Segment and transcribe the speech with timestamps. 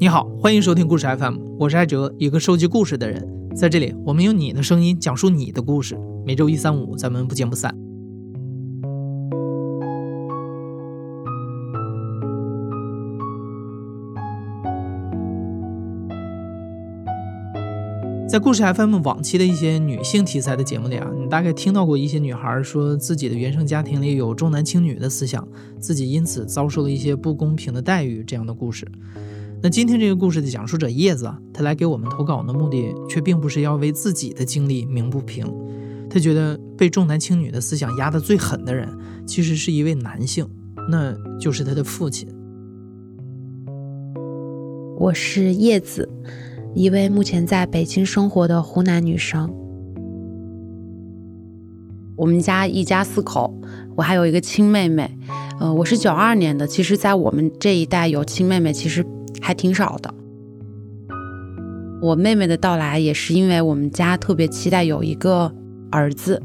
[0.00, 3.28] 你好，欢迎收听故事 FM，我是艾哲，一个收集故事的人。
[3.54, 5.96] 在这里，我们用你的声音讲述你的故事。
[6.26, 7.72] 每周一、三、五，咱们不见不散。
[18.28, 25.46] 在故事 FM 往期的一些女性题材的节目里啊，你大概听到过一些女孩说自己的原生家庭里有重男轻女的思想，
[25.78, 28.90] 自己因此遭受了一些不公平的待遇这样的故事。
[29.64, 35.50] 那今天这个故事的讲述者叶子，他来给我们投稿的目的却并不是要为自己的经历鸣不平，
[36.10, 38.86] 他觉得被重男轻女的思想压得最狠的人，
[39.26, 40.46] 其实是一位男性，
[40.90, 42.28] 那就是他的父亲。
[44.98, 46.10] 我是叶子。
[46.74, 49.50] 一位目前在北京生活的湖南女生。
[52.16, 53.58] 我们家一家四口，
[53.96, 55.10] 我还有一个亲妹妹。
[55.58, 59.06] 呃，我是九二年的，其实，在我们这一代有亲妹妹其实
[59.44, 60.14] 还挺少的。
[62.00, 65.54] 我妹妹的到来也是因为我们家特别期待有一个
[65.90, 66.42] 儿子。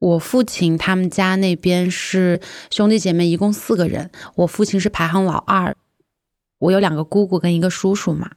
[0.00, 5.76] 我父亲他们家那边是兄弟姐妹一共四个人，我父亲是排行老二。
[6.58, 8.32] 我有两个姑姑跟一个叔叔嘛，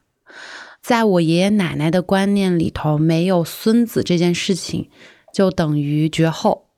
[0.82, 4.90] 在我爷爷奶奶的观念里头，没有孙子这件事情
[5.34, 6.69] 就等于绝后。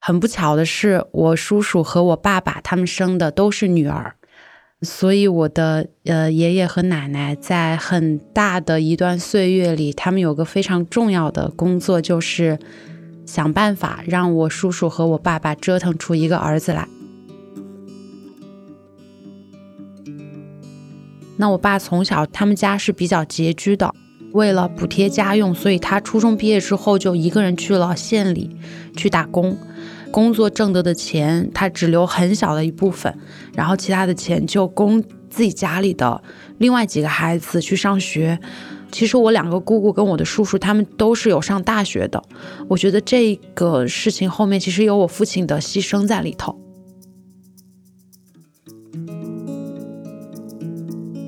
[0.00, 4.14] 很不巧的是，我叔叔和我爸爸他们生的都是女儿，
[4.80, 12.58] 所以我的呃爷爷和奶奶在很大的一段岁月里，他们有个非常重要的工作，就是
[13.26, 16.88] 想办法让我叔叔和我爸爸折腾出一个儿子来。
[21.36, 23.94] 那我爸从小他们家是比较拮据的，
[24.32, 28.56] 为了补贴家用，所以他初中毕业之后就一个人去了县里
[28.96, 29.56] 去打工，
[30.10, 33.14] 工作挣得的钱他只留很小的一部分，
[33.54, 36.22] 然后其他的钱就供自己家里的
[36.58, 38.38] 另外几个孩子去上学。
[38.90, 42.22] 其实我两个姑姑跟我的叔叔他们都是有上大学的，
[42.68, 46.58] 我觉得这个事情后面其实有我父亲的牺牲在里头。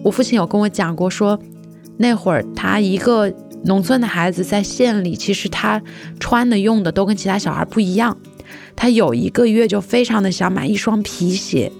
[0.02, 1.38] 我父亲有跟我讲过，说
[1.98, 3.30] 那会儿他一个
[3.64, 5.82] 农村的孩子在县里，其实他
[6.18, 8.16] 穿的用的都跟其他小孩不一样。
[8.80, 11.70] 他有一个月就非常的想买一双皮鞋，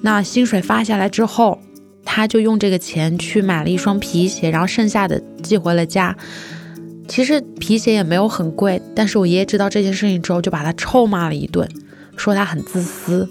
[0.00, 1.60] 那薪水发下来之后，
[2.06, 6.16] 他就用这个钱去买了一双皮鞋，然后剩下的寄回了家。
[7.06, 11.68] 其实皮鞋也没有很贵，但是我爷爷知道这件事情之后，就把他臭骂了一顿，
[12.16, 13.28] 说他很自私。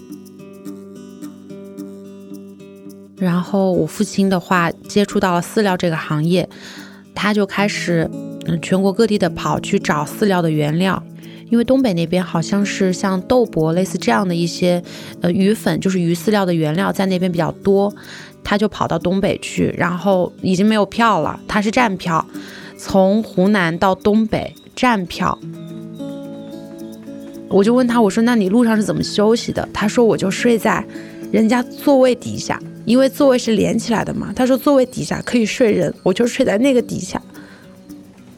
[3.16, 6.48] 然后我父亲的话接触到了饲料这个行业，
[7.16, 8.08] 他就开始
[8.46, 11.02] 嗯全国各地的跑去找饲料的原料，
[11.50, 14.82] 因为东北那边好像是像豆粕类似这样的一些
[15.20, 17.92] 呃鱼粉，就是鱼饲料的原料在那边比较多，
[18.44, 22.24] 他就跑到东北去，然后已经没有票了，他是站票，
[22.76, 25.38] 从湖南到东北站票，
[27.48, 29.68] 我就问他我说那你路上是怎么休息的？
[29.72, 30.84] 他说我就睡在
[31.32, 32.60] 人家座位底下。
[32.84, 37.20] 因为座位是连起来的嘛，他说座位底下可以睡人，我就睡在那个底下。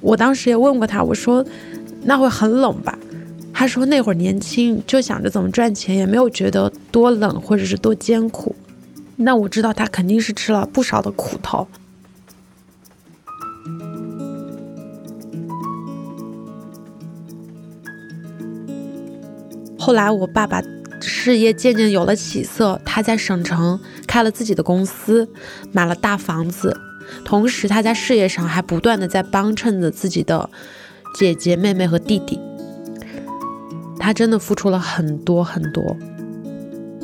[0.01, 1.47] 我当时也问过他，我说
[2.03, 2.99] 那会很冷吧？
[3.53, 8.55] 他说那会儿年轻，就想着怎么赚钱，也没有觉得多冷或者是多艰苦。
[9.17, 11.69] 那我知道他肯定是吃了不少的苦头。
[19.79, 20.63] 后来我爸爸。
[21.03, 25.27] 事业渐渐有了起色，他在省城开了自己的公司，
[25.73, 26.79] 买了大房子，
[27.25, 30.51] 同时他在事业上还不断的在帮衬着自己的
[31.15, 32.39] 姐姐、妹妹和弟弟。
[33.99, 35.97] 他真的付出了很多很多，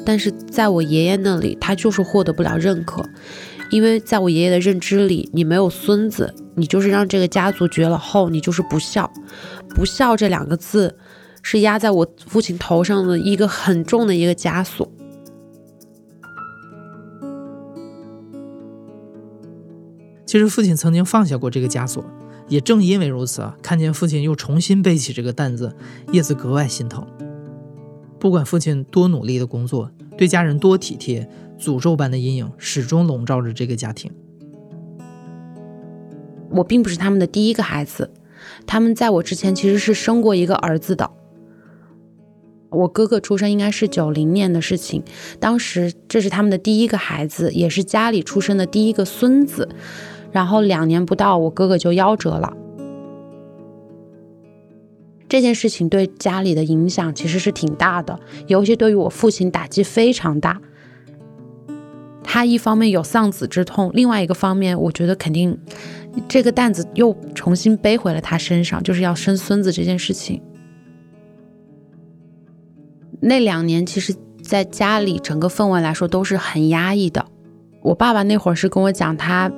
[0.05, 3.05] 但是在我爷爷那里，他就是获得不了认可，
[3.71, 9.12] 因为在我爷爷的认知里，你没有孙子，你就是让这个家族绝了后，你就是不孝，
[9.75, 10.97] 不孝这两个字。
[11.43, 14.91] 是压在我父亲头上的一个很重的一个枷锁。
[20.27, 22.04] 其实父亲曾经放下过这个枷锁，
[22.48, 25.75] 也正因为如此啊，看见父亲又重新背起这个担子，
[26.13, 27.07] 叶子格外心疼。
[28.19, 31.28] 不管父亲多努力的工作，对家人多体贴，
[31.59, 34.10] 诅咒般的阴影始终笼罩着这个家庭。
[36.51, 38.10] 我并不是他们的第一个孩子，
[38.66, 41.10] 他们在我之前其实是生过一个儿子的。
[42.71, 45.03] 我哥哥出生应该是九零年的事情，
[45.39, 49.69] 当时这是他们的第一个孩子，也是家里出生的第一个孙子。
[50.36, 52.54] 然后两年不到，我哥哥就夭折了。
[55.27, 60.60] 这件事情对家里的影响其实是挺大的，尤其对于我父亲打击非常大。
[62.22, 65.59] 他一方面有丧子之痛，另外一个方面，我觉得肯定
[66.28, 70.42] 这个担子又重新背回了他身上，就是要生孙子这件事情。
[73.21, 77.24] 那两年，其实在家里整个氛围来说都是很压抑的。
[77.80, 79.50] 我爸爸那会儿是跟我讲，他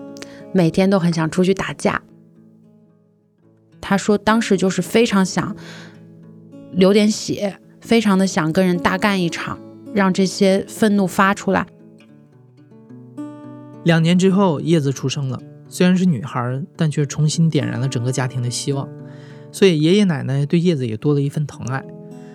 [0.53, 2.03] 每天都很想出去打架。
[3.81, 5.57] 他说当时就是非常想
[6.73, 9.59] 流点血，非常的想跟人大干一场，
[9.95, 11.67] 让这些愤怒发出来。
[13.85, 18.89] 两年之后，叶子出生了，虽然是女孩，但却重新点燃了整个家庭的希望。
[19.51, 21.83] 所以爷爷奶奶对叶子也多了一份疼爱。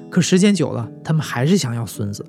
[0.09, 2.25] 可时间久了，他们还是想要孙子。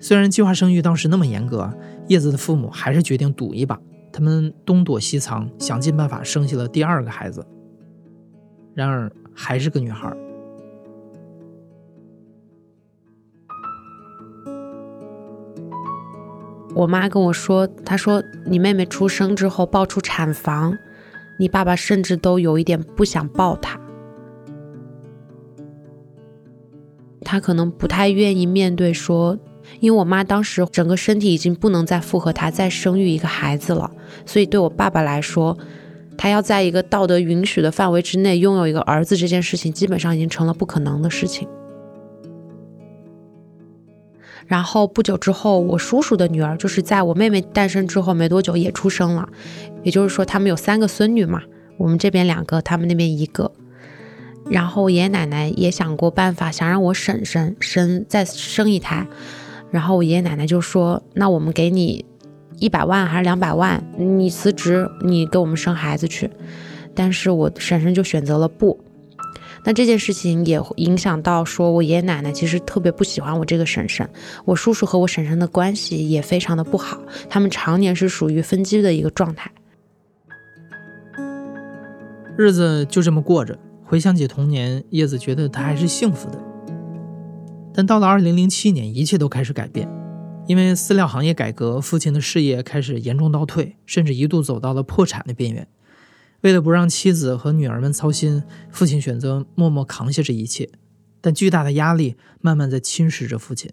[0.00, 1.72] 虽然计划生育当时那么严格，
[2.08, 3.78] 叶子的父母还是决定赌一把。
[4.12, 7.46] 他们东躲西藏，想尽办法生下了第二个孩子。
[8.74, 10.14] 然而，还是个女孩。
[16.74, 20.78] 我妈跟我说：“她说你妹妹出生之后抱出产房，
[21.38, 23.78] 你爸爸甚至都有一点不想抱她。
[27.22, 29.38] 他可能不太愿意面对说，
[29.78, 33.90] 因为我妈当时整个身体已经不能再负荷她再生育一个孩子了，
[34.26, 35.56] 所以对我爸爸来说，
[36.16, 41.48] 他要在一个道德允许的范围之内拥有一个儿子这件事情，基本上已经成了不可能的事情。”
[44.46, 49.28] 然后不久之后，我叔叔的女儿就是在我妹妹诞生之后没多久也出生了，
[49.84, 51.40] 也就是说他们有三个孙女嘛，
[51.78, 53.52] 我们这边两个，他们那边一个。
[54.50, 59.06] 然后爷爷奶奶也想过办法，想让我婶婶生再生一胎。
[59.70, 62.04] 然后我爷爷奶奶就说：“那我们给你
[62.58, 63.82] 一百万还是两百万？
[63.96, 66.30] 你辞职，你给我们生孩子去。”
[66.94, 68.78] 但是我婶婶就选择了不。
[69.64, 74.08] 那这件事情也影响到，说我爷爷奶奶其实特别不喜欢我这个婶婶，
[74.44, 79.52] 我叔叔和我婶婶的关系也非常的不好，他们常年是属于分居的一个状态。
[82.36, 86.49] 日子就这么过着，回想起童年，叶子觉得她还是幸福的。
[87.72, 89.88] 但到了二零零七年，一切都开始改变，
[90.46, 95.66] 因为饲料行业改革，父亲的事业开始严重倒退，甚至一度走到了破产的边缘。
[96.40, 100.70] 为了不让妻子和女儿们操心，父亲选择默默扛下这一切，
[101.20, 103.70] 但巨大的压力慢慢在侵蚀着父亲。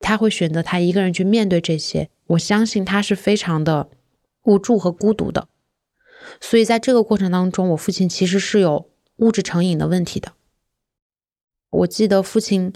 [0.00, 3.88] 他会选择他一个人去面对这些，我相信他是非常的
[4.42, 5.48] 无助和孤独的。
[6.40, 10.32] 所以在这个过程当中，我父亲其实是有物质成瘾的问题的。
[11.72, 12.72] 我记得父亲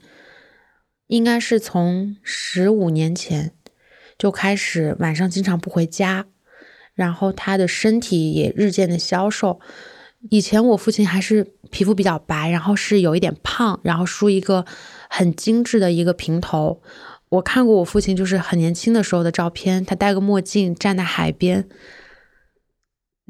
[1.07, 3.53] 应该是从十五年前
[4.19, 6.27] 就开始晚上经常不回家。
[6.95, 9.61] 然后他的身体也日渐的消瘦。
[10.31, 14.65] 以前我父亲还是皮肤比较白，然后是有一点胖，然后梳一个
[15.11, 16.81] 很精致的一个平头。
[17.29, 21.69] 我看过我父亲就是很年轻的时候的照片，他戴个墨镜站在海边，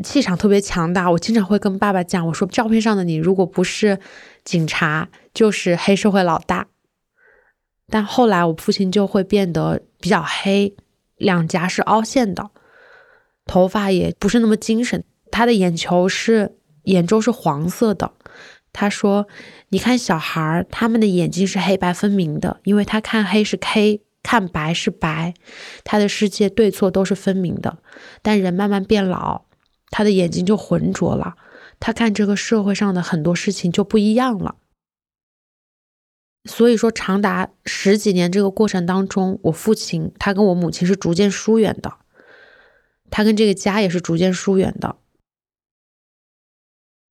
[0.02, 1.10] 气场特别强大。
[1.10, 3.98] 我经常会跟爸爸讲，我说照片上的你如果不是
[4.44, 6.66] 警察，就是黑社会老大。
[7.88, 10.74] 但后来我父亲就会变得比较黑，
[11.16, 12.50] 两颊是凹陷的。
[13.46, 18.12] 头发也不是那么精神，他的眼球是眼周是黄色的。
[18.72, 19.26] 他说
[19.70, 25.32] ：“你看小孩儿，他们的眼睛是黑白分明的，因为他看黑是黑，看白是白，
[25.82, 27.78] 他的世界对错都是分明的。
[28.20, 29.45] 但人慢慢变老，
[29.90, 31.36] 他的眼睛就浑浊了，
[31.80, 34.56] 他看这个社会上的很多事情就不一样了。
[36.44, 41.94] 所以说，长达十几年这个过程当中，我父亲他跟我母亲是逐渐疏远的。”
[43.08, 44.96] 他跟这个家也是逐渐疏远的。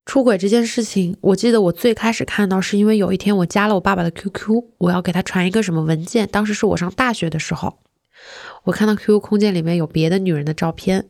[0.05, 6.27] 出轨这件事情，我记得我最开始看到是因为有一天我加了我爸爸的 QQ，我要给他传一个什么文件。
[6.27, 7.79] 当时是我上大学的时候，
[8.65, 11.09] 我看到 QQ 空间里面有别的女人的照片，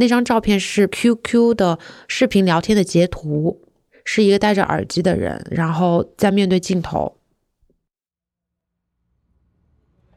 [0.00, 1.76] 那张照片是 QQ 的
[2.06, 3.60] 视频聊天的截图，
[4.04, 7.16] 是一个戴着耳机的人，然后在面对镜头。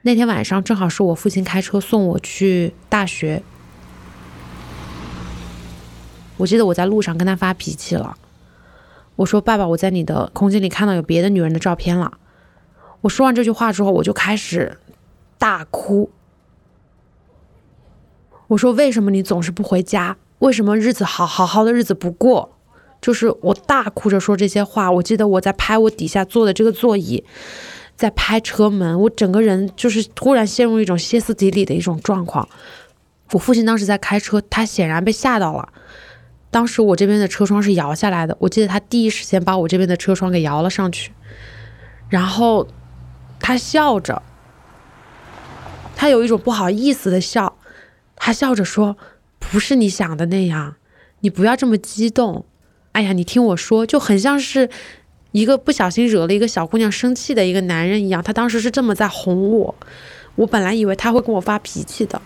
[0.04, 3.42] 那天晚上正好是我父亲开车送我去大学。
[6.38, 8.16] 我记得我在路上跟他发脾气了，
[9.16, 12.20] 我说：“爸爸，我在你的空间里看到有别的女人的照片了。”
[13.02, 14.78] 我说完这句话之后，我就开始
[15.40, 16.12] 大哭。
[18.52, 20.18] 我说：“为什么你总是不回家？
[20.40, 22.58] 为什么日子好好好的日子不过？”
[23.02, 24.92] 就是我大哭着说这些话。
[24.92, 27.24] 我记得我在拍我底下坐的这个座椅，
[27.96, 32.48] 在拍车门，我整个人就是突然陷入一种歇斯底里的一种状况。
[33.32, 35.70] 我父亲当时在开车，他显然被吓到了。
[36.50, 41.14] 当时我这边的车窗是摇下来的，我记得他第一时间把我这边的车窗给摇了上去，
[42.10, 42.68] 然后
[43.40, 44.22] 他笑着，
[45.96, 47.56] 他有一种不好意思的笑，
[48.24, 48.98] 他笑着说
[49.42, 50.76] ：“不是你想的那样，
[51.22, 52.46] 你不要这么激动。
[52.92, 54.70] 哎呀，你听我说，就很像是
[55.32, 58.22] 一个不小心惹了一个小姑娘生气的一个男人一样。
[58.22, 59.74] 他当时是这么在哄我，
[60.36, 62.22] 我本来以为他会跟我发脾气的。”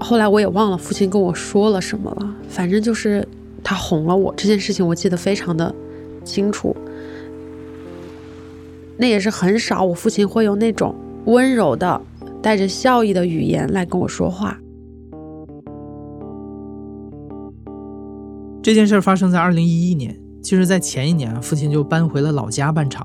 [0.00, 3.28] 后来我也忘了父亲跟我说了什么了，反正就是
[3.62, 5.74] 他哄了我这件事情，我记得非常的
[6.24, 6.74] 清楚。
[9.02, 10.94] 那也是很少，我父亲会用那种
[11.24, 12.00] 温柔的、
[12.40, 14.56] 带着笑意的语言来跟我说话。
[18.62, 23.04] 这件事发生在二零一一年，其实，在前一年，父亲就搬回了老家办厂。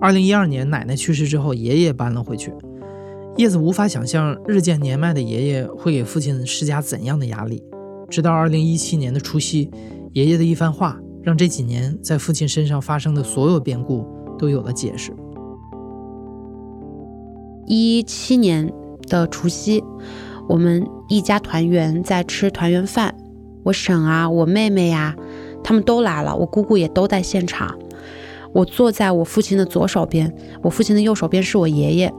[0.00, 2.52] 二零一二年，奶奶去世之后，爷爷搬了回去。
[3.36, 7.60] 叶子无法想象日渐年迈的爷爷会给父亲施加怎样的压力。
[8.08, 9.68] 直到二零一七年的除夕，
[10.12, 14.06] 爷爷的一番话，让这几年在父亲身上发生的所有变故
[14.36, 15.14] 都有了解释。
[17.66, 18.72] 一七年
[19.08, 19.82] 的除夕，
[20.48, 23.14] 我们一家团圆，在吃团圆饭。
[23.64, 25.16] 我婶啊，我妹妹呀，
[25.64, 27.76] 他们都来了，我姑姑也都在现场。
[28.52, 32.14] 我坐在我父亲的左手边，我父亲的右手边是我爷爷。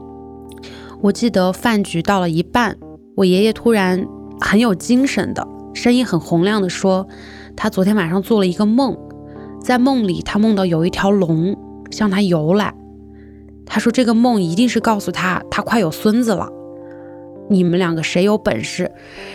[1.00, 2.76] 我记得饭局到了一半，
[3.16, 4.06] 我爷爷突然
[4.38, 7.08] 很有精神的声音很洪亮的说，
[7.56, 8.94] 他昨天晚上做了一个梦，
[9.62, 11.56] 在梦里他梦到有一条龙
[11.90, 12.74] 向他游来，
[13.66, 16.48] 他说这个梦一定是告诉他他快有孙子了，
[17.48, 18.90] 你们两个谁有本事，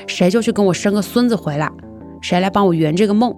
[0.07, 1.71] 谁就去跟我生个孙子回来，
[2.21, 3.35] 谁来帮我圆这个梦。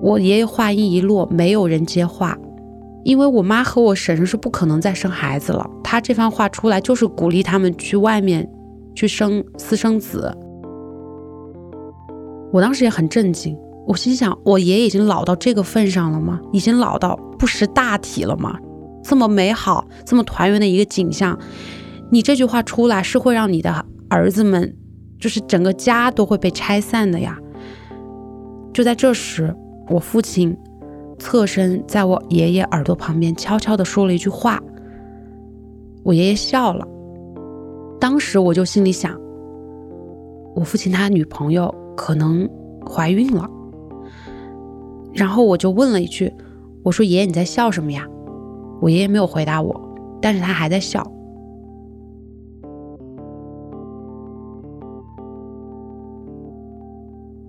[0.00, 2.38] 我爷爷话音一落，没有人接话。
[3.04, 8.46] 因为我妈和我婶婶是不可能再生孩子了，她这番话出来就是鼓励他们去外面
[8.94, 10.36] 去生私生子。
[12.52, 13.56] 我当时也很震惊，
[13.88, 16.38] 我心想：我爷爷已经老到这个份上了吗？
[16.52, 18.56] 已经老到不识大体了吗？
[19.02, 21.38] 这么美好、这么团圆的一个景象，
[22.10, 24.76] 你这句话出来是会让你的儿子们，
[25.18, 27.38] 就是整个家都会被拆散的呀。
[28.74, 29.56] 就在这时，
[29.88, 30.56] 我父亲。
[31.20, 34.62] 侧身在我爷爷耳朵旁边悄悄地说了一句话，
[36.04, 36.86] 我爷爷笑了。
[37.98, 39.20] 当时我就心里想，
[40.54, 42.48] 我父亲他女朋友可能
[42.88, 43.50] 怀孕了。
[45.18, 46.32] 然后我就问了一句
[46.84, 48.06] ：“我说爷爷你在笑什么呀？”
[48.80, 51.04] 我爷爷没有回答我，但是他还在笑。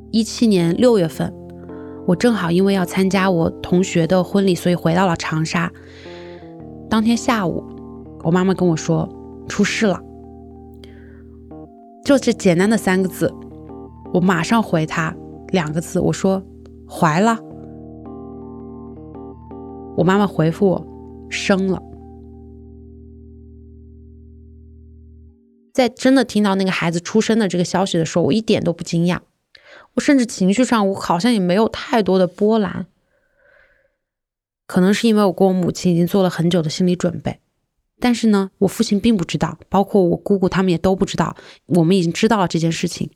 [0.10, 1.32] 一七年六月份。
[2.08, 5.72] 我正好因为要参加我同学的婚礼，所以回到了长沙。
[6.90, 7.64] 当天下午，
[8.24, 9.08] 我妈妈跟我说
[9.48, 10.02] 出事了，
[12.04, 13.32] 就这简单的三个字，
[14.12, 15.16] 我马上回她
[15.50, 16.42] 两个字，我说
[16.90, 17.38] 怀了。
[20.00, 21.84] 我妈妈回复我生了。
[25.74, 29.20] 在真的听到那个孩子出生的这个消息的时候，我一点都不惊讶。
[29.96, 32.86] 我甚至情绪上，我好像也没有太多的波澜，
[34.66, 37.42] 可能是因为我跟我母亲已经做了很久的心理准备，
[38.00, 43.12] 但是呢，我父亲并不知道，包括我姑姑他们也都不知道，我们已经知道了这件事情。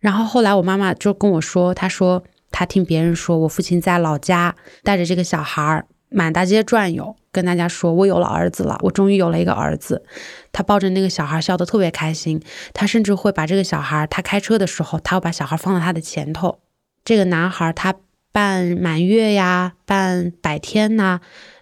[0.00, 5.86] 然后后来我妈妈就跟我说，她说她听别人说我父亲在老家带着这个小孩儿。
[6.08, 10.04] 满大街转悠，跟大家说：“我有了儿子了，我终于有了一个儿子。”
[10.52, 12.40] 他抱着那个小孩笑得特别开心。
[12.72, 16.58] 他甚至会把这个小孩，他开车的时候，他会把小孩放在他的前头。
[17.04, 17.94] 这个男孩他
[18.32, 21.20] 办满月呀，办百天呐，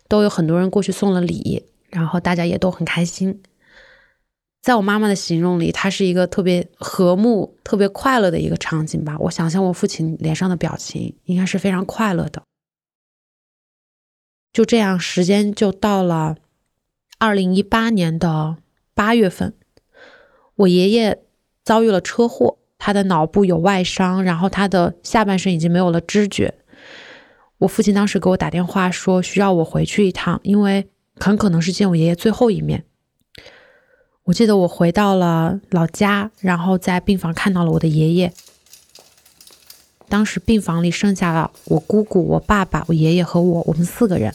[0.08, 3.42] 都有很多人过去送了礼，然后大家也都很开心。
[4.62, 9.16] 在我妈妈的形容里，他是一个特别和睦、特别快乐的一个场景吧。
[9.20, 12.42] 我想象我父亲脸上的表情应该是非常快乐的。
[14.54, 16.36] 就这样，时间就到了
[17.18, 18.56] 二零一八年的
[18.94, 19.52] 八月份。
[20.54, 21.18] 我爷爷
[21.64, 26.54] 遭遇了车祸，他的脑部有外伤，然后他的下半身已经没有了知觉。
[27.58, 32.84] 我父亲当时给我打电话说，需要我回去一趟，因为很可能是见我爷爷最后一面。
[34.22, 38.32] 我记得我回到了老家，然后在病房看到了我的爷爷。
[40.14, 44.32] 当时病房里剩下了我姑姑、我爸爸、我爷爷和我，我们四个人。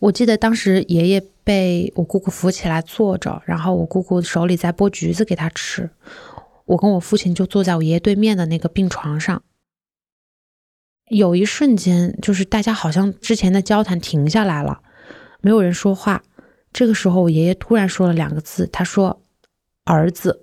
[0.00, 5.88] 我记得当时爷爷被我姑姑扶起来坐着，然后我姑姑手里在剥橘子给他吃。
[6.64, 9.40] 我跟我父亲就坐在我爷爷对面的那个病床上。
[11.08, 14.82] 有一瞬间，就是大家好像之前的交谈停下来了，
[15.40, 16.24] 没有人说话。
[16.72, 19.22] 这个时候，我爷爷突然说了两个字，他说
[19.86, 20.42] ：“儿子。”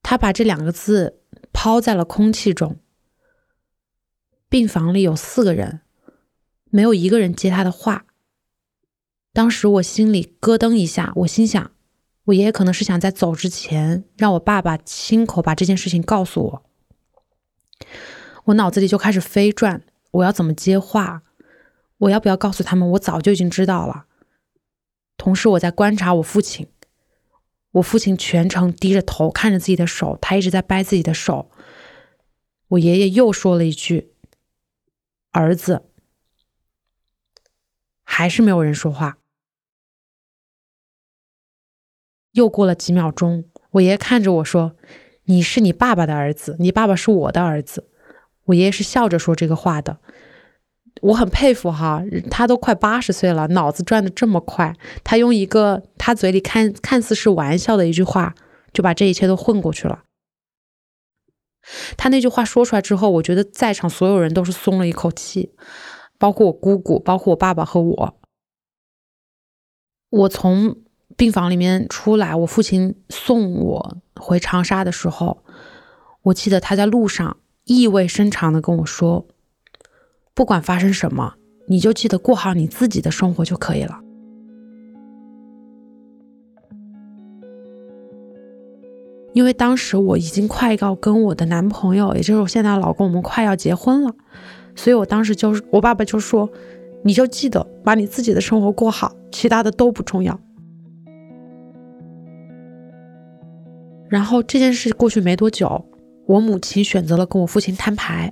[0.00, 1.19] 他把这两个字
[1.52, 2.78] 抛在了空气中。
[4.48, 5.80] 病房里有四个人，
[6.70, 8.06] 没有一个人接他的话。
[9.32, 11.70] 当时我心里咯噔一下，我心想，
[12.24, 16.62] 我爷爷可能是想在走之前让我爸爸亲口把这件事情告诉我。
[18.46, 21.22] 我脑子里就开始飞转，我要怎么接话？
[21.98, 22.90] 我要不要告诉他们？
[22.92, 24.06] 我早就已经知道了。
[25.16, 26.66] 同时，我在观察我父亲。
[27.72, 31.50] 我父亲全程低着头看着自己的手，他一直在掰自己的手。
[32.68, 34.12] 我爷爷又说了一句
[35.32, 35.86] ：“儿子。”
[38.02, 39.18] 还是没有人说话。
[42.32, 44.76] 又过了几秒钟，我爷爷看着我说
[45.24, 47.88] ：“你是你爸爸的儿子，你爸爸是我的儿子。”
[48.46, 50.00] 我爷爷是笑着说这个话的，
[51.02, 54.74] 我很佩服哈，他都快八十岁了，脑子转的这么快。
[55.02, 58.34] 他用一个他嘴里看看似是玩笑的一句话，
[58.72, 60.04] 就把这一切都混过去了。
[61.96, 65.52] 他那句话说出来之后，我觉得在场所有人都是松了一口气，
[66.18, 68.16] 包括我姑姑，包括我爸爸和我。
[70.10, 70.76] 我从
[71.16, 75.44] 病房里面出来，我父亲送我回长沙的时候，
[76.22, 79.26] 我记得他在路上意味深长的跟我说
[80.34, 81.34] ：“不管发生什么，
[81.66, 84.00] 你就记得过好你自己的生活就可以了。”
[89.32, 94.14] 因为当时我已经快要跟我的男朋友，也就是我现在的老公，我们快要结婚了，
[94.74, 96.50] 所以我当时就是我爸爸就说。
[97.02, 100.38] 你就记得把你自己的生活过好，其他的都不重要。
[104.10, 105.82] 然后这件事过去没多久，
[106.26, 108.30] 我母亲选择了跟我父亲摊牌。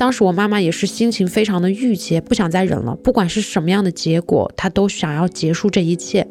[0.00, 2.96] 当时我妈妈也是心情非常的郁结，不想再忍了。
[3.04, 6.26] 不管是什么样的结果，她都想要结束这一切。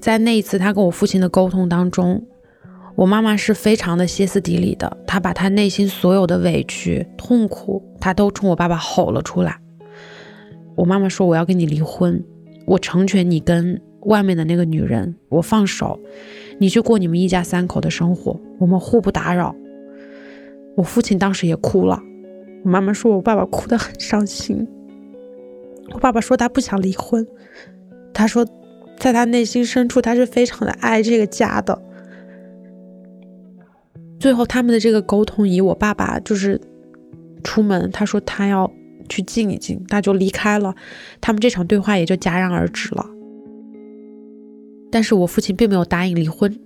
[0.00, 2.24] 在那一次她跟我父亲的沟通当中。
[2.96, 9.60] 我妈妈是非常的歇斯底里的，她把她内心所有的委屈、痛苦，她都冲我爸爸吼了出来。
[10.74, 12.24] 我妈妈说：“我要跟你离婚，
[12.64, 16.00] 我成全你跟外面的那个女人，我放手，
[16.58, 19.54] 你去过你们一家三口的生活，我们互不打扰。”
[20.78, 22.00] 我父亲当时也哭了。
[22.62, 24.64] 我妈妈说我爸爸哭得很伤心。
[25.92, 27.26] 我爸爸说他不想离婚，
[28.14, 28.46] 他说，
[28.96, 31.82] 在他内心深处，他是非常的爱这个家的。
[34.20, 36.60] 最后，他们的这个沟通，以我爸爸就是
[37.42, 38.70] 出门，他说他要
[39.08, 40.76] 去静一静，他就离开了。
[41.20, 43.04] 他们这场对话也就戛然而止了。
[44.92, 46.56] 但是我父亲并没有答应离婚。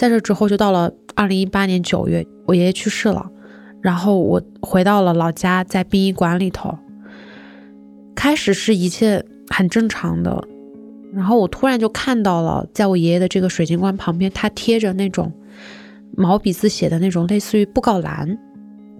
[0.00, 3.30] 在这之后，就到了二零一八年九月，我爷爷去世了，
[3.82, 6.78] 然后我回到了老家，在殡仪馆里头。
[8.14, 10.42] 开始是一切很正常的，
[11.12, 15.30] 然后我突然就看到了，在我爷爷的这个水晶棺旁边，他贴着那种。
[16.16, 18.38] 毛笔字写的那种类似于布告栏，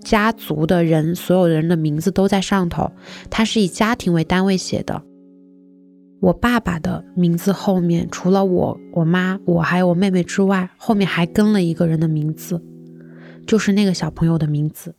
[0.05, 2.93] 家族的人所有人的名字都在上头。
[3.31, 5.03] 他是以家庭为单位写的。
[6.21, 12.63] 我爸爸的名字后面除了我、我妈、我还有我妹妹之外，后面还跟了一个人的名字，
[13.47, 14.95] 就是那个小朋友的名字。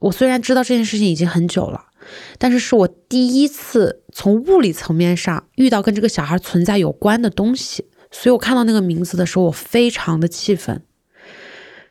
[0.00, 1.86] 我虽然知道这件事情已经很久了。
[2.38, 10.82] 但是是我第一次从物理层面上遇到跟这个小孩存在有关的东西，所以我看到那个名字的时候，我非常的气愤。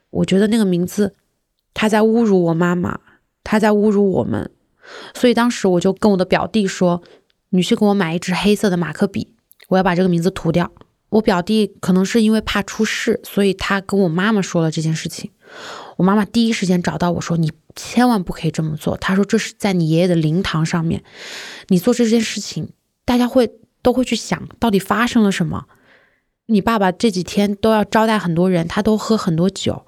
[0.10, 1.14] 我觉得那个名字
[1.74, 3.00] 他在侮辱我妈妈，
[3.44, 4.50] 他在侮辱我们，
[5.14, 7.02] 所以当时我就跟我的表弟说
[7.50, 9.34] ：“你去给我买一支黑色的马克笔，
[9.68, 10.72] 我要把这个名字涂掉。”
[11.10, 15.32] 我表弟可能是因为怕出事，所以他跟我妈妈说了这件事情。
[15.96, 21.02] 我妈妈第一时间找到我说：“你千万不可以这么做。”她说：“这是在你爷爷的灵堂上面，
[21.70, 22.74] 你做这件事情，
[23.06, 23.50] 大家会
[23.82, 25.66] 都会去想到底发生了什么。
[26.48, 29.86] 你爸爸这几天都要招待很多人，他都喝很多酒，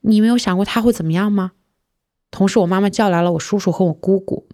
[0.00, 1.52] 你没有想过他会怎么样吗？”
[2.30, 4.46] 同时，我妈妈叫来了我叔叔和我姑姑。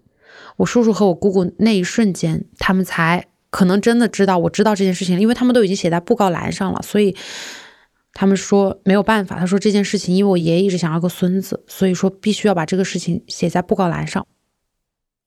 [0.57, 7.15] 我叔叔和我姑姑那一瞬间，他们才可能真的知道我知道这件事情，因为他们都已经写在布告栏上了，所以。
[8.15, 14.23] 他们说没有办法，他说这件事情，因为我爷爷一直想要个孙子，所以说必须要把这个事情写在布告栏上。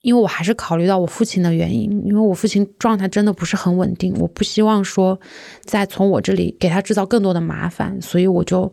[0.03, 5.19] 因为我还是考虑到我父亲的原因，因为我父亲状态真的不是很稳定，我不希望说
[5.65, 8.71] 再从我这里给他制造更多的麻烦，所以我就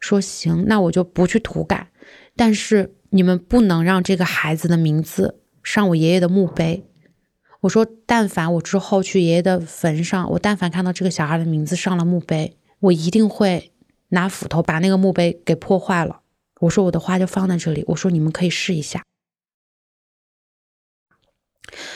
[0.00, 1.88] 说行，那我就不去涂改。
[2.34, 6.84] 但是你们不能让这个孩子的名字上我爷爷的墓碑。
[7.60, 12.58] 我说，但凡我之后去爷爷的坟上，我但凡看到这个小孩的名字上了墓碑。
[12.80, 13.72] 我一定会
[14.08, 16.22] 拿斧头把那个墓碑给破坏了。
[16.62, 17.84] 我说我的花就放在这里。
[17.86, 19.04] 我说你们可以试一下。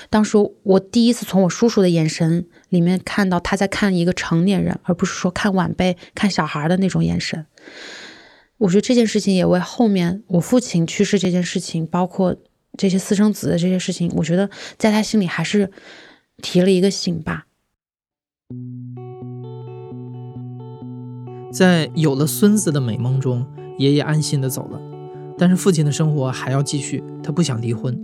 [0.09, 7.45] 当时我第一次从我叔叔的眼神里面看到他在看一个成年人，而不是说看晚辈、看小孩的那种眼神。
[8.59, 12.37] 我觉得这件事情也为后面我父亲去世这件事情，包括
[12.77, 15.71] 这些私生子的这些事情，我觉得在他心里还是
[16.43, 17.47] 提了一个醒吧。
[21.53, 23.47] 在有了孙子的美梦中，
[23.79, 24.81] 爷爷安心的走了，
[25.39, 27.97] 但是父亲的生活还要继续，他不想离婚。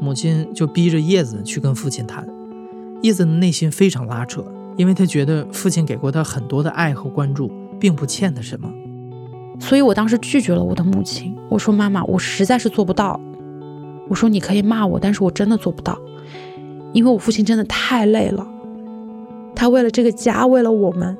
[0.00, 2.28] 母亲就逼着叶子去跟父亲谈，
[3.02, 4.44] 叶子的内心非常拉扯，
[4.76, 8.68] 因为他觉得父亲给过他很多的爱和关注，并不欠他什么。
[9.62, 13.18] 所以我当时拒绝了我的母亲，我说：“妈妈，我实在是做不到。
[14.08, 15.96] 我说你可以骂我，但是我真的做不到，
[16.92, 18.44] 因为我父亲真的太累了，
[19.54, 21.16] 他为了这个家，为了我们，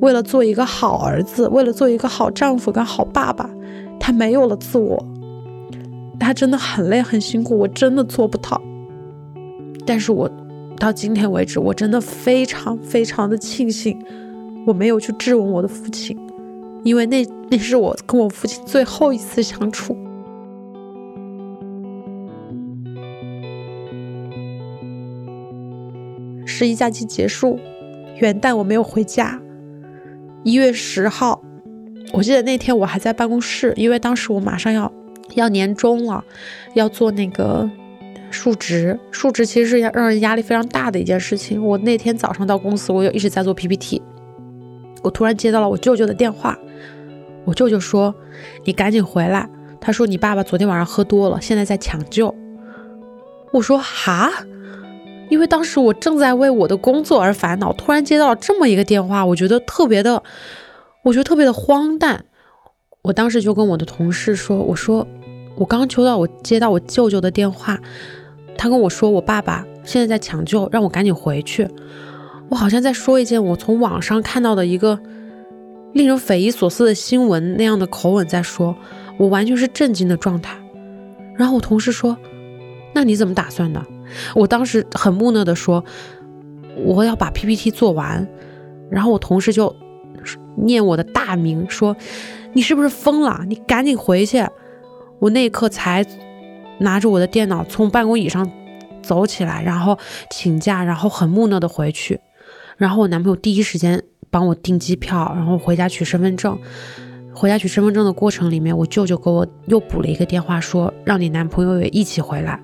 [0.00, 3.48] 为了做一个好儿子，为了做一个好丈夫跟好爸爸，
[4.00, 5.06] 他没有了自我。”
[6.18, 8.60] 他真的很累很辛苦，我真的做不到。
[9.84, 10.30] 但是我
[10.78, 14.02] 到今天为止，我真的非常非常的庆幸，
[14.66, 16.18] 我没有去质问我的父亲，
[16.82, 19.96] 因为那那是我跟我父亲最后一次相处。
[26.46, 27.58] 十一假期结束，
[28.18, 29.40] 元旦我没有回家。
[30.44, 31.42] 一月十号，
[32.12, 34.92] 我记得那天我还在办公室，因为当时我马上要。
[35.36, 36.24] 要年终了，
[36.74, 37.70] 要做那个
[38.32, 38.98] 述职。
[39.12, 41.64] 述职其实是让人压力非常大的一件事情。
[41.64, 44.02] 我那天早上到公司，我就一直在做 PPT。
[45.04, 46.58] 我突然接到了我舅舅的电话，
[47.50, 48.14] 我舅舅说
[48.64, 52.32] ：“你赶紧回来。”他说：“你爸爸昨天晚上喝多了，现在在抢救。”
[53.52, 54.30] 我说：“哈？”
[55.30, 60.22] 因为当时我正在为我的工作而烦恼，突然接到了这么一个电话，我觉得特别的，
[61.02, 62.24] 我觉得特别的荒诞。
[63.02, 65.06] 我当时就跟我的同事说：“我说。”
[65.58, 67.78] 我刚抽到我接到我舅舅的电话，
[68.56, 71.68] 他跟我说我爸爸现在在抢救，让我赶紧回去。
[72.48, 75.00] 我好像在说一件我从网上看到的一个
[75.92, 78.76] 令人匪夷所思的新闻那样的口吻在说，
[79.18, 80.56] 我完全是震惊的状态。
[81.36, 82.16] 然后我同事说
[82.94, 83.84] ：“那你怎么打算的？”
[84.34, 85.84] 我当时很木讷的说
[86.84, 88.26] ：“我要把 PPT 做完。”
[88.90, 89.74] 然后我同事就
[90.56, 91.96] 念我的大名说
[92.52, 93.44] ：“你是不是疯了？
[93.48, 94.46] 你赶紧回去。”
[95.18, 96.04] 我那一刻才
[96.78, 98.50] 拿着我的电脑从办公椅上
[99.02, 99.98] 走起来，然后
[100.30, 102.20] 请假，然后很木讷的回去。
[102.76, 106.58] 然后我男朋友第一时间帮我订机票，然后回家取身份证。
[107.34, 112.60] 回家取身份证的过程里面，我舅舅给我又补了一个电话，说让你男朋友也一起回来。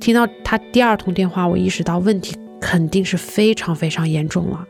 [0.00, 4.66] 听到他第二通电话，我意识到问题肯定是非常非常严重了。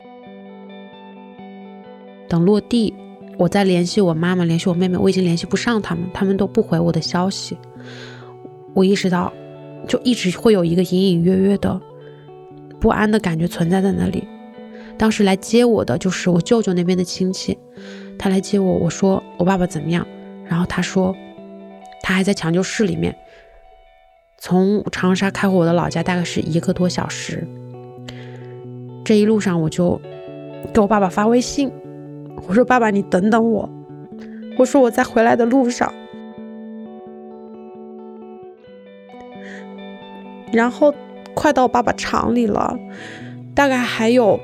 [2.28, 2.94] 等落地。
[3.38, 7.56] 我再联系我妈妈，联系我妹妹，我已经联系不上他们，他们都不回我的消息。
[8.74, 9.32] 我意识到，
[9.88, 11.80] 就一直会有一个隐隐约约的
[12.78, 14.28] 不安的感觉存在在那里。
[15.02, 17.58] 当时来接我的就是我舅舅那边的亲戚，
[18.16, 20.06] 他来接我，我说我爸爸怎么样？
[20.46, 21.12] 然后他说
[22.04, 23.12] 他还在抢救室里面。
[24.38, 27.44] 从长沙开回我的老家大概是一个多小时。
[29.04, 30.00] 这一路上我就
[30.72, 31.68] 给我爸爸发微信。
[32.46, 33.68] 我说：“爸爸，你等等我。”
[34.56, 35.92] 我说：“我在回来的路上。”
[40.52, 40.94] 然后
[41.34, 42.78] 快到爸爸厂里了，
[43.52, 44.38] 大概还有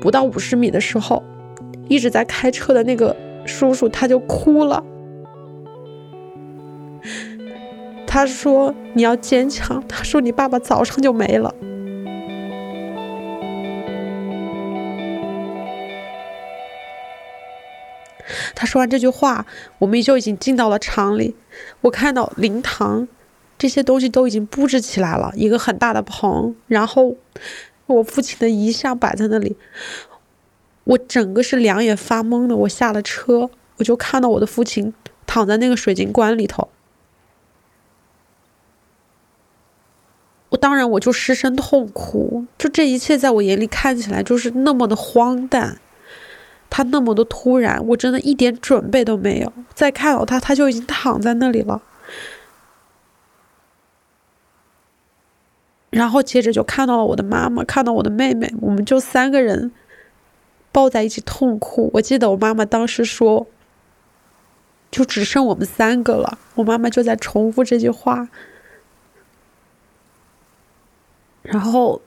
[0.00, 1.22] 不到五十米的时候，
[1.88, 4.84] 一直在开车的那个叔叔他就哭了。
[8.06, 11.54] 他说：“你要坚强。”他说：“你爸爸早上就没了。”
[18.54, 19.46] 他说完这句话，
[19.78, 21.36] 我们就已经进到了厂里。
[21.82, 23.06] 我看到灵堂
[23.56, 27.14] 这些东西都已经布置起来了，一个很大的棚，然后
[27.96, 29.56] 我父亲的遗像摆在那里。
[30.84, 32.56] 我整个是两眼发懵的。
[32.56, 34.94] 我下了车，我就看到我的父亲
[35.26, 36.68] 躺在那个水晶棺里头。
[40.50, 42.46] 我当然我就失声痛哭。
[42.56, 45.78] 就这一切在我眼里看起来就是那么的荒诞。
[46.70, 49.52] 他那么的突然，我真的一点准备都没有。
[49.74, 51.82] 再看到他，他就已经躺在那里了。
[55.90, 59.72] 然后接着就看到了我的妈妈，看到我的妹妹，我们就三个人
[60.70, 61.90] 抱在一起痛哭。
[61.94, 63.46] 我记得我妈妈当时说
[64.90, 68.28] ：“就只剩我们三个了。”我妈妈就在重复这句话，
[71.42, 72.02] 然后。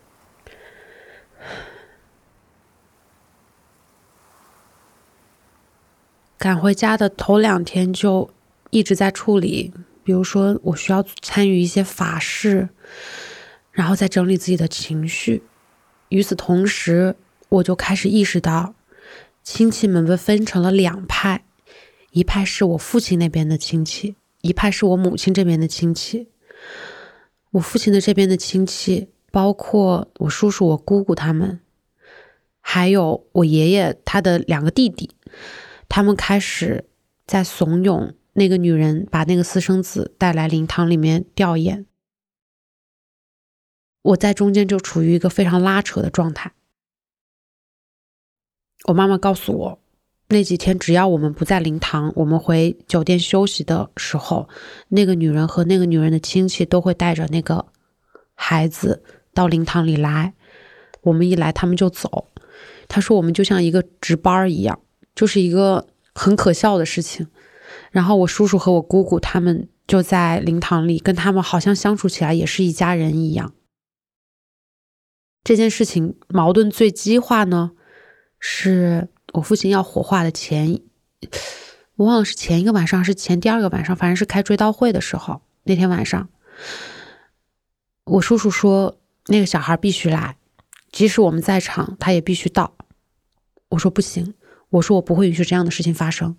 [6.37, 8.27] 赶回家的头两天就
[8.71, 9.71] 一直在处理
[10.03, 12.67] 比如说我需要参与一些法事，
[13.81, 15.41] 然后再整理自己的情绪。
[16.09, 17.15] 与此同时，
[17.49, 18.75] 我就开始意识到，
[19.41, 21.45] 亲戚们被分成了两派，
[22.11, 26.27] 一派是我父亲那边的亲戚，一派是我母亲这边的亲戚。
[27.53, 31.59] 我父亲的这边的亲戚，包括我叔叔、我姑姑他们，
[32.59, 35.09] 还有我爷爷他的两个弟弟，
[35.89, 36.85] 他们开始
[37.25, 41.85] 在怂恿那个女人把那个私生子带来灵堂里面吊唁。
[44.01, 46.51] 我在中间就处于一个非常拉扯的状态。
[48.85, 49.79] 我妈妈告诉我，
[50.29, 54.49] 那几天只要我们不在灵堂，我们回酒店休息的时候，
[54.87, 57.67] 那个女人和那个女人的亲戚都会带着那个
[58.33, 60.33] 孩子到灵堂里来。
[61.01, 62.27] 我们一来，他们就走。
[62.87, 64.79] 她说我们就像一个值班一样，
[65.13, 67.27] 就是一个很可笑的事情。
[67.91, 73.53] 然后我叔叔和我姑姑他们就在灵堂里，跟他们好像相处起来也是一家人一样。
[75.43, 77.71] 这件事情矛盾最激化呢？
[78.39, 80.81] 是我父亲要火化的前，
[81.95, 85.41] 我忘了是前一个晚上，是前第二个晚上，反正是开追悼会的时候。
[85.63, 86.27] 那天晚上，
[88.05, 90.37] 我叔叔说那个小孩必须来，
[90.91, 92.75] 即使我们在场，他也必须到。
[93.69, 94.33] 我说不行，
[94.69, 96.35] 我说我不会允许这样的事情发生，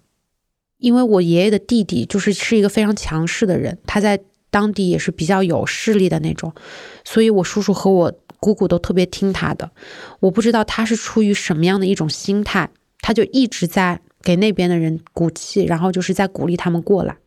[0.79, 6.55] 因为我爷爷的弟弟就是是一个非常强势的人，他在当地也是比较有势力的那种，
[7.03, 8.13] 所以我叔叔和我。
[8.43, 9.71] 姑姑都特别听他的，
[10.19, 17.19] 我不知道他是出于什么样的一种心态，他就一直在给那边的人鼓气，然后就是在鼓励他们过来。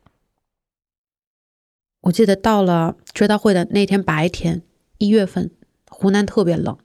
[2.02, 4.60] 我记得到了追悼会的那天白天，
[4.98, 5.50] 一月份，
[5.88, 6.76] 湖南特别冷。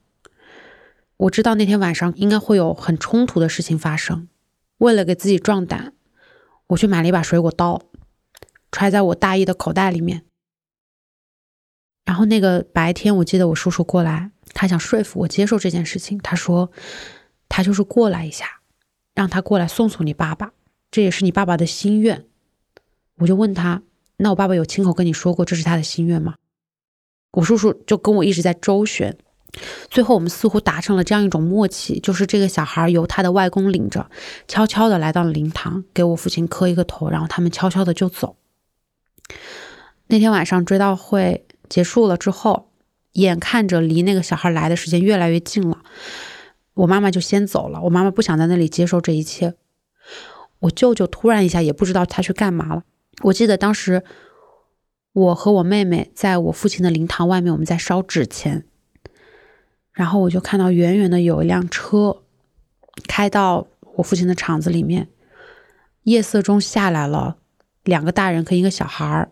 [1.18, 4.30] 我知道那天晚上应该会有很冲突的事情发生，
[4.78, 5.92] 为了给自己壮胆，
[6.68, 7.82] 我去买了一把水果刀，
[8.72, 10.24] 揣在我大衣的口袋里面。
[12.04, 16.18] 然后那个白天，我记得我叔叔过来，他想说服我接受这件事情。
[16.18, 16.72] 他说，
[17.48, 18.46] 他就是过来一下，
[19.14, 20.52] 让他过来送送你爸爸，
[20.90, 22.26] 这也是你爸爸的心愿。
[23.20, 23.84] 我就问他，
[24.18, 26.36] 那我爸爸有亲口跟你说过这是他的心愿吗？
[27.34, 29.16] 我叔叔就跟我一直在周旋，
[29.90, 34.10] 最后我们似乎达成了这样一种默契，就是这个小孩由他的外公领着，
[34.48, 38.36] 悄悄的来到了灵堂，给我父亲磕一个头，然后他们悄悄的就走。
[40.08, 41.46] 那天晚上追悼会。
[41.72, 42.70] 结束了之后，
[43.14, 45.78] 眼看着离那个小孩来的时间越来越近了，
[46.74, 47.80] 我妈妈就先走了。
[47.84, 49.54] 我妈妈不想在那里接受这一切。
[50.60, 52.84] 我舅舅突然一下也不知道他去干嘛了。
[53.22, 54.04] 我记得当时
[55.14, 58.66] 我和我妹妹在我父亲的灵堂外面，我们在烧纸钱，
[59.94, 62.24] 然后我就看到远远的有一辆车
[63.08, 65.08] 开到我父亲的厂子里面，
[66.04, 67.38] 夜色中下来了
[67.86, 69.32] 两个大人跟一个小孩儿。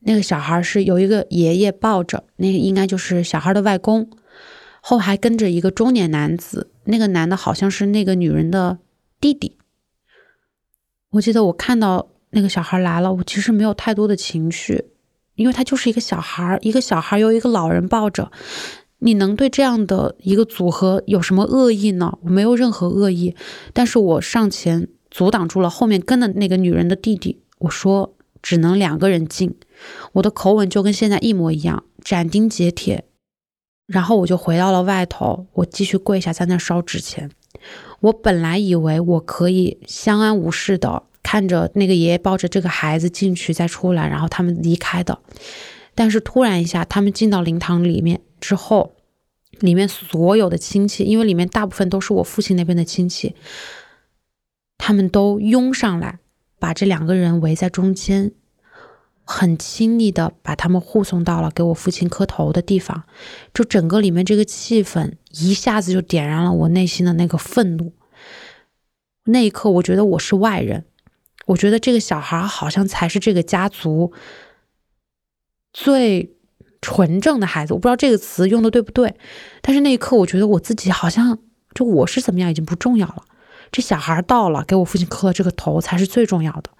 [0.00, 4.08] 那个小孩是有一个爷爷抱着，那个应该就是小孩的外公，
[4.80, 8.78] 后还跟着一个中年男子，那个男的好像是那个女人的
[9.20, 9.56] 弟弟。
[11.10, 14.84] 我记得我看到那个小孩来了，我其实没有太多的情绪，
[15.34, 18.30] 因为他就是一个小孩，一个小孩由一个老人抱着，
[18.98, 22.18] 你能对这样的一个组合有什么恶意呢？
[22.22, 23.34] 我没有任何恶意，
[23.72, 29.56] 但是我上前阻挡住了后面跟的那个女人的弟弟，我说只能两个人进。
[30.12, 33.04] 我的口吻就跟现在一模一样，斩钉截铁。
[33.86, 37.30] 然后我就回到了外头，我继续跪下在那烧纸钱。
[38.00, 45.18] 我本来以为我可以相安无事的看着那个爷爷抱着这个孩子进去再出来，然后他们离开的。
[45.94, 48.94] 但是突然一下，他们进到灵堂里面之后，
[49.58, 53.34] 里面所有的亲戚，因为里面大部分都是我父亲那边的亲戚，
[54.76, 56.18] 他们都拥上来，
[56.58, 58.32] 把这两个人围在中间。
[59.30, 63.04] 很亲昵的把他们护送到了给我父亲磕头的地方，
[63.52, 67.92] 就整个里面这个气氛一下子就点燃了我内心的那个愤怒。
[69.24, 70.86] 那一刻，我觉得我是外人，
[71.44, 74.14] 我觉得这个小孩好像才是这个家族
[75.74, 76.34] 最
[76.80, 77.74] 纯正的孩子。
[77.74, 79.14] 我不知道这个词用的对不对，
[79.60, 81.38] 但是那一刻，我觉得我自己好像
[81.74, 83.24] 就我是怎么样已经不重要了。
[83.70, 86.70] 这小孩到了，给我父亲磕了这个头才是最重要的。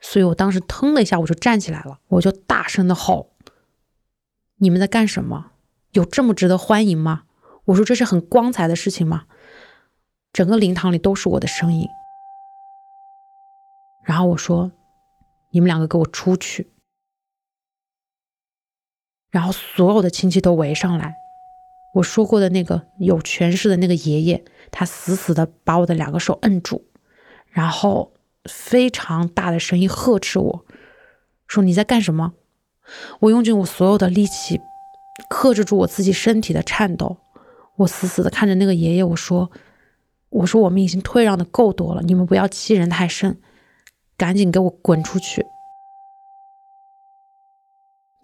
[0.00, 3.32] 所以我当时腾的一下，我就站起来了，我就大声的吼
[4.58, 5.52] ：“你们在干什么？
[5.92, 7.24] 有这么值得欢迎吗？
[7.66, 9.24] 我说这是很光彩的事情吗？”
[10.32, 11.88] 整个灵堂里都是我的声音。
[14.04, 14.72] 然后我说
[15.52, 16.70] ：“你们两个给我出去。”
[19.30, 21.16] 然后所有的亲戚都围上来。
[21.94, 26.84] 我说过的那个有权势的那个爷爷，他死死的把我的两个手摁住，
[27.50, 28.12] 然后。
[28.46, 30.66] 非常大的声音呵斥我，
[31.46, 32.34] 说你在干什么？
[33.20, 34.60] 我用尽我所有的力气，
[35.30, 37.16] 克制住我自己身体的颤抖。
[37.76, 39.50] 我死死的看着那个爷爷，我说
[40.28, 43.40] ：“我说我们已经退让的够多了，你们不要欺人太甚，
[44.18, 45.46] 赶紧给我滚出去！”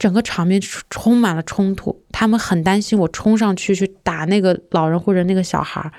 [0.00, 0.58] 整个场面
[0.88, 5.92] 充满了冲突，他们很担心我冲上去去打那个老人或者那个小孩，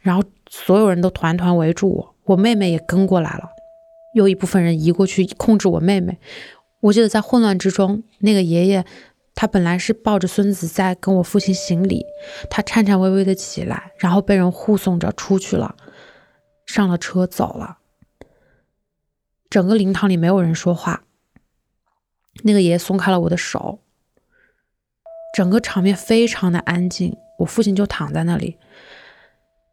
[0.00, 3.48] 然后所有人都团团围住我，我妹妹也跟过来了，
[4.14, 6.18] 有一部分人移过去控制我妹妹。
[6.80, 8.84] 我记得在混乱之中，那个爷爷。
[9.40, 12.04] 他本来是抱着孙子在跟我父亲行礼，
[12.50, 15.76] 他颤颤巍巍的起来，然后被人护送着出去了，
[16.66, 17.78] 上了车走了。
[19.48, 21.04] 整个灵堂里没有人说话。
[22.42, 23.80] 那个爷爷松开了我的手，
[25.34, 27.16] 整个场面非常的安静。
[27.38, 28.56] 我父亲就躺在那里，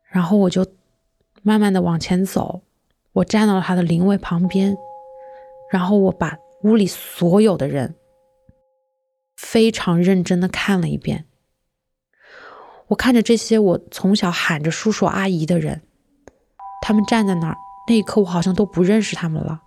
[0.10, 0.66] 然后我就
[1.42, 2.62] 慢慢的往前走，
[3.14, 4.78] 我站到了他的灵位旁边，
[5.72, 7.96] 然后我把屋里所有的人。
[9.38, 11.26] 非常认真的看了一遍，
[12.88, 15.82] 我看着这些我从小喊着叔叔阿姨的人，
[16.82, 17.58] 他们站在那儿，
[17.90, 19.62] 那一刻我好像都不认识他们了。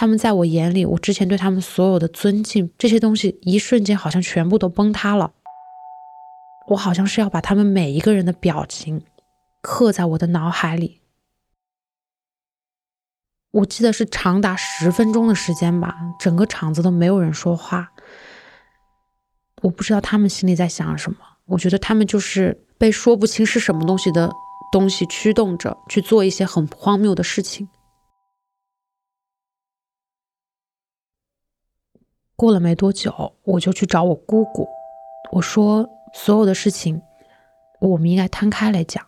[0.00, 5.34] 他们在我眼里，我之前对他们所有的尊敬，这些东西一瞬间好像全部都崩塌了。
[6.68, 9.02] 我好像是要把他们每一个人的表情
[9.60, 11.02] 刻在我的脑海里。
[13.50, 17.92] 我记得是长达十分钟的时间吧，整个场子都没有人说话。
[19.60, 21.18] 我不知道他们心里在想什么。
[21.44, 24.32] 我觉得他们就是被说不清是什么东西的
[24.72, 27.68] 东西驱动着去做一些很荒谬的事情。
[32.40, 34.66] 过了没多久，我就去找我姑姑，
[35.30, 37.02] 我说所有的事情，
[37.82, 39.04] 我们应该摊开来讲。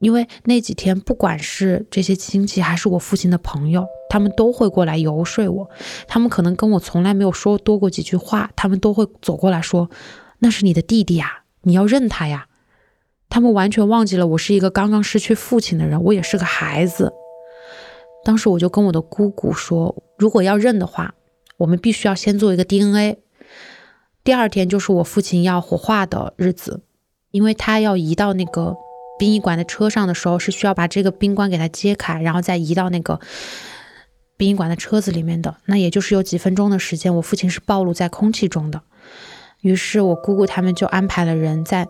[0.00, 5.70] 因为那几天，不管是这些亲戚，还是我父亲的朋友，他们都会过来游说我。
[6.08, 9.88] 他们可能跟我从来没有说多过几句话，他们都会走过来说
[10.42, 12.48] ：“那是你的弟弟呀，你要认他呀。”
[13.30, 17.12] 他们完全忘记了我是一个刚刚失去父亲的人，我也是个孩子。
[18.24, 21.14] 当时我就跟我的姑姑说：“如果要认的话，
[21.58, 23.18] 我们必须要先做一个 DNA。
[24.22, 26.82] 第二天就是我父亲要火化的日子，
[27.30, 28.76] 因为他要移到那个。”
[29.16, 33.20] 殡仪馆的车上的时候是需要把这个冰棺给他揭开，然后再移到那个
[34.36, 35.54] 殡仪馆的车子里面的。
[35.66, 38.82] 那也就是有几分钟的时间，我父亲是暴露在空气中的。
[39.60, 41.86] 于是我姑姑他们就安排了人在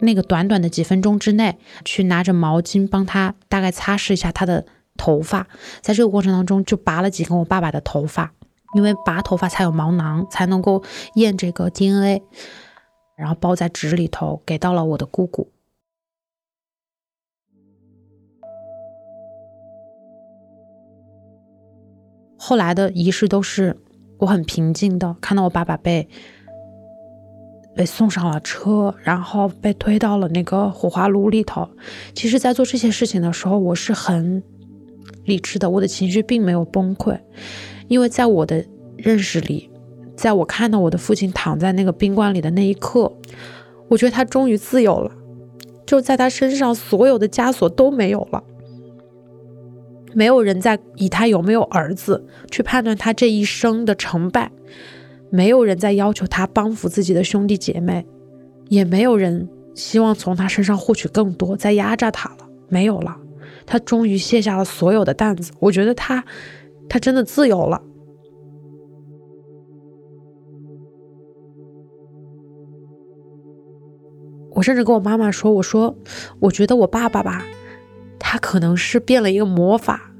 [0.00, 4.64] 那个短短的几分钟之内，去拿着毛巾帮他大概擦拭一下他的
[4.96, 5.46] 头发。
[5.82, 8.32] 在这个过程当中，就拔了几根我爸爸的头发，
[8.74, 10.82] 因为拔头发才有毛囊，才能够
[11.14, 12.22] 验这个 DNA，
[13.16, 15.48] 然后包在纸里头，给到了我的姑姑。
[22.36, 23.74] 后来的仪式都是
[24.18, 26.06] 我很平静的，看到我爸爸被
[27.74, 31.66] 被送上了车，然后被推到了那个火化炉里头。
[32.14, 34.42] 其实，在做这些事情的时候，我是很
[35.24, 37.18] 理智的，我的情绪并没有崩溃，
[37.88, 38.64] 因为在我的
[38.96, 39.70] 认识里，
[40.16, 43.12] 在我看到我的父亲躺在那个冰棺里的那一刻，
[43.88, 45.12] 我觉得他终于自由了，
[45.84, 48.42] 就在他身上所有的枷锁都没有了。
[50.14, 54.52] 没有人在以他有没有儿子去判断他这一生的成败，
[55.28, 58.06] 没有人在要求他帮扶自己的兄弟姐妹，
[58.68, 62.48] 也没有人希望从他身上获取更多，在压榨他了。
[62.68, 63.16] 没有了，
[63.66, 65.52] 他终于卸下了所有的担子。
[65.58, 66.24] 我觉得他，
[66.88, 67.82] 他真的自由了。
[74.52, 75.96] 我甚至跟我妈妈说：“我说，
[76.38, 77.44] 我觉得我爸爸吧。”
[78.20, 80.12] 他可能是变了一个魔法，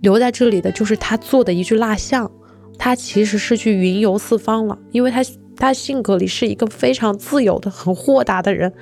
[0.00, 2.30] 留在这里的就是他做的一具蜡像。
[2.78, 5.20] 他其实是去云游四方了，因为他
[5.56, 8.72] 他性格里是一个非常自由的、很豁达的人。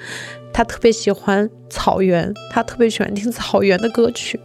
[0.52, 4.38] 他特别喜欢草原，他特别喜欢听草原的歌曲。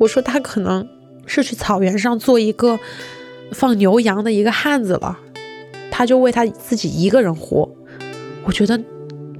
[0.00, 0.88] 我说他可能
[1.26, 2.76] 是去草原上做一个
[3.52, 5.16] 放牛羊的一个汉子了，
[5.92, 7.70] 他就为他自己一个人活。
[8.44, 8.80] 我觉得。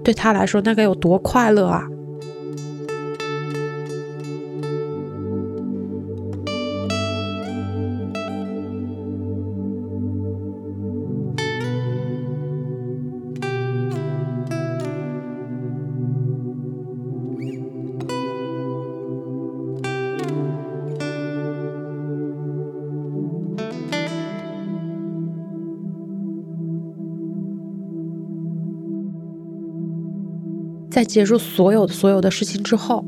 [0.02, 1.86] 对他来说，那该有多快乐啊！
[30.90, 33.04] 在结束所有所有的事情之后，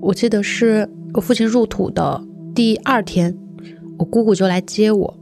[0.00, 2.22] 我记得是我父亲入土的
[2.54, 3.38] 第二天，
[3.98, 5.18] 我姑姑就来接我，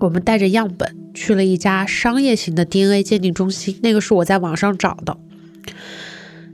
[0.00, 5.16] 我们带着样本去了一家商业型的 DNA 鉴定中心，那个是我在网上找的。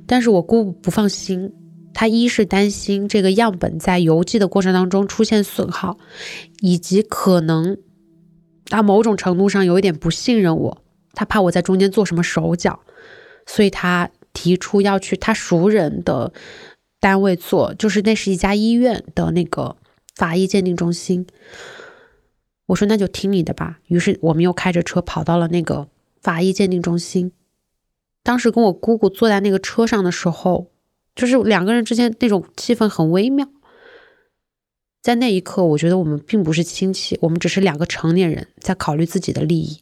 [0.06, 1.52] 但是我姑姑不放心，
[1.94, 5.96] 她一是担心这个样本在邮寄的过程当中出现损耗，
[6.60, 7.78] 以及可能
[8.66, 10.82] 她某种程度上有一点不信任我，
[11.14, 12.80] 她怕我在中间做什么手脚，
[13.46, 16.32] 所以她提出要去他熟人的
[17.00, 19.76] 单位做，就是那是一家医院的那个
[20.14, 21.26] 法医鉴定中心。
[22.66, 23.80] 我说那就听你的吧。
[23.86, 25.88] 于是我们又开着车跑到了那个
[26.20, 27.32] 法医鉴定中心。
[28.22, 30.70] 当时跟我姑姑坐在那个车上的时候，
[31.14, 33.48] 就是两个人之间那种气氛很微妙。
[35.02, 39.80] 在那一刻，我觉得我们并不是亲戚，我们只是两个成年人在考虑自己的利益。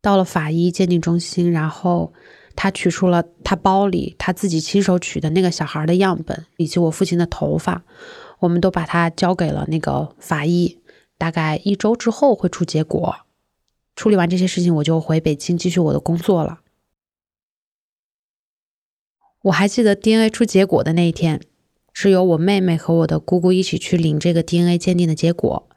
[0.00, 2.12] 到了法医鉴定中心，然后
[2.56, 7.84] 他取出了他包里他自己亲手取的那个小孩的样本，以及我父亲的头发，
[8.40, 10.78] 我们都把它交给了那个法医。
[11.18, 13.16] 大概一周之后会出结果。
[13.94, 16.60] 处理完这些事情，我就回北京继续我的工作了。
[19.42, 21.40] 我还记得 DNA 出结果的那一天，
[21.92, 25.68] 是由我妹妹和我的姑姑一起去领这个 DNA 鉴定的结果。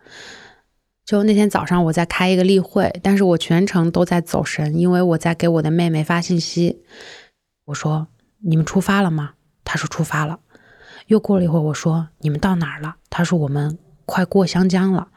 [1.10, 6.84] 就那天早上，我在开一个例会，但是我全程都在走神，因为我在给我的妹妹发信息。
[7.66, 8.10] 我说
[8.46, 9.34] ：“你们出发了吗？”
[9.66, 10.40] 她说：“出发了。”
[11.10, 15.08] 又过了一会儿，我说：“你们到哪儿了？”她说：“我们快过湘江了。”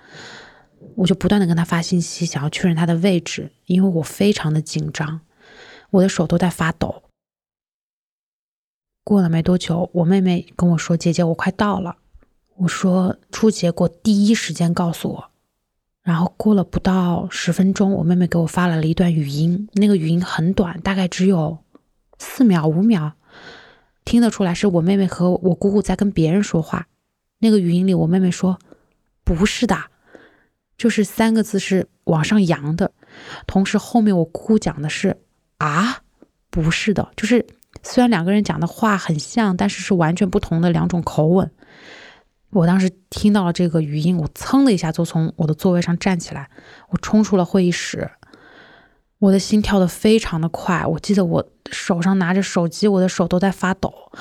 [0.97, 5.21] 我就不断的跟她发信息，想要确认她的位置，因为我非常的紧张，
[5.91, 7.03] 我的手都在发抖。
[9.05, 11.99] 过了没多久，我妹妹跟我说：“姐姐，我快到了。”
[12.57, 15.32] 我说：“出结果第一时间告诉我。”
[16.03, 21.59] 然后过了不到十分钟，我妹妹给我发来了一段语音，那个语音很短，大概只有
[22.19, 23.13] 四秒五秒，
[24.05, 26.87] 听得出来是我妹妹和我姑姑在跟别人说话。
[27.39, 28.59] 那个语音里，我妹妹说
[29.25, 29.77] ：“不是的，
[30.77, 32.91] 就是三个字是往上扬的。”
[33.47, 35.17] 同时后面我姑姑讲的是
[35.59, 36.03] ：“啊，
[36.51, 37.45] 不是的，就是。”
[37.83, 41.51] 虽然两个人讲的话很像，但是是完全不同的两种口吻。
[42.53, 46.51] 我当时听到了这个语音，我噌的一下就从我的座位上站起来，
[46.91, 48.11] 我冲出了会议室。
[49.19, 54.13] 我的心跳的非常的快，我记得我手上拿着手机，我的手都在发抖。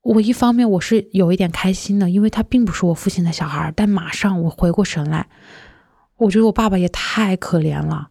[0.00, 5.28] 我一方面我是有一点开心的，因为他并不是我父亲的小孩，但马上我回过神来，
[6.16, 8.10] 我觉得我爸爸也太可怜了。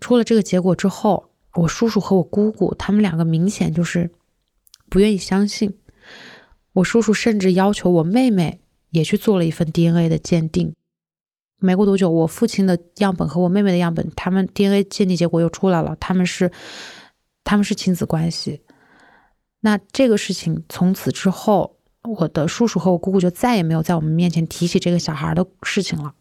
[0.00, 4.10] 出了这个结果之后，我叔叔和我姑姑他们两个明显就是
[4.90, 5.78] 不愿意相信。
[6.74, 8.60] 我叔叔甚至要求我妹妹
[8.90, 10.74] 也去做了一份 DNA 的鉴定。
[11.58, 16.50] 没过多久，我父亲的样本和我妹妹的样本，他们 DNA 鉴定结果又出来了，他们是
[17.44, 18.62] 他们是亲子关系。
[19.60, 26.14] 那这个事情从此之后，我的叔叔和我姑姑就再也没有在我们面前提起这个小孩的事情了。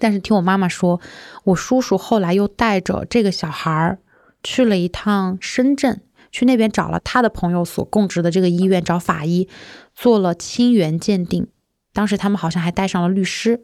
[0.00, 1.00] 但是听我妈妈说，
[1.44, 3.98] 我叔叔后来又带着这个小孩
[4.42, 6.00] 去了一趟深圳，
[6.32, 9.48] 去那边找了他的朋友所供职的这个医院找法医
[9.94, 11.46] 做了亲缘鉴定。
[11.92, 13.62] 当时他们好像还带上了律师，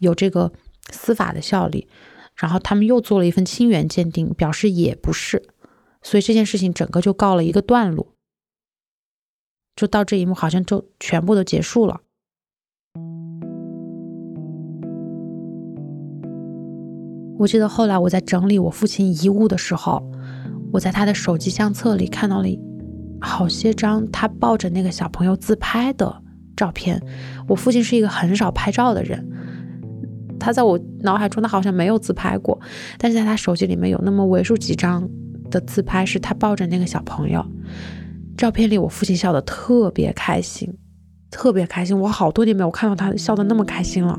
[0.00, 0.52] 有这个
[0.90, 1.88] 司法的效力。
[2.34, 5.48] 然后他们又做了一份亲缘鉴定，表示也不是。
[6.02, 8.14] 所以这件事情整个就告了一个段落，
[9.74, 12.00] 就到这一幕，好像就全部都结束了。
[17.40, 20.08] 我记得后来我在整理我父亲遗物的时候，
[20.72, 22.48] 我在他的手机相册里看到了
[23.20, 26.22] 好些张他抱着那个小朋友自拍的
[26.56, 27.02] 照片。
[27.48, 29.26] 我父亲是一个很少拍照的人，
[30.38, 32.60] 他在我脑海中他好像没有自拍过，
[32.98, 35.08] 但是在他手机里面有那么为数几张
[35.50, 37.44] 的自拍，是他抱着那个小朋友。
[38.36, 40.72] 照片里我父亲笑得特别开心，
[41.30, 41.98] 特别开心。
[41.98, 44.16] 我好多年没有看到他笑得那么开心了。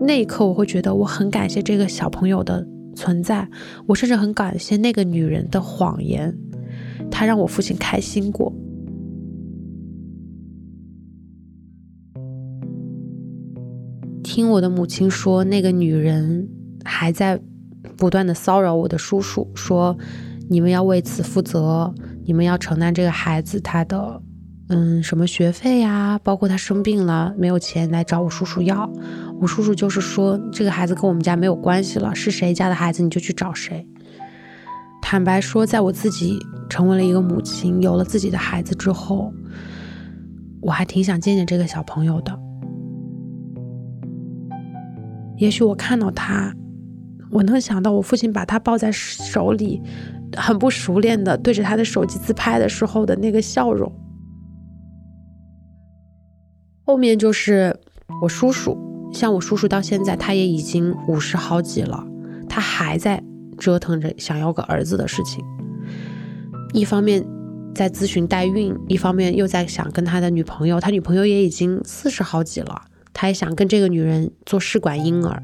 [0.00, 3.48] 那一刻，我会觉得我很感谢这个小朋友的存在，
[3.86, 6.36] 我甚至很感谢那个女人的谎言，
[7.10, 8.52] 她让我父亲开心过。
[14.22, 16.48] 听我的母亲说，那个女人
[16.84, 17.38] 还在
[17.96, 19.96] 不断的骚扰我的叔叔，说
[20.48, 21.92] 你们要为此负责，
[22.24, 24.22] 你们要承担这个孩子他的。
[24.74, 26.18] 嗯，什么学费呀？
[26.24, 28.90] 包括他生病了没有钱来找我叔叔要，
[29.38, 33.86] 我叔叔就是说这个孩子跟我们家没有关系了，是谁家的孩子你就去找谁。
[35.02, 36.38] 坦白说，在我自己
[36.70, 39.30] 成为了一个母亲，有了自己的孩子之后，
[40.62, 42.38] 我还挺想见见这个小朋友的。
[45.36, 46.50] 也许我看到他，
[47.30, 49.82] 我能想到我父亲把他抱在手里，
[50.34, 53.92] 很不熟练的对着他的手机自拍的时候的那个笑容。
[56.92, 57.74] 后面就是
[58.20, 58.76] 我叔叔，
[59.14, 62.06] 像我叔叔到现在他也已经五十好几了，
[62.50, 63.24] 他还在
[63.56, 65.42] 折腾着想要个儿子的事情。
[66.74, 67.24] 一方面
[67.74, 72.82] 在咨询代孕，一方面又在想跟他的女朋友，他女朋友也已经四十好几了，
[73.14, 75.42] 他也想跟这个女人做试管婴儿。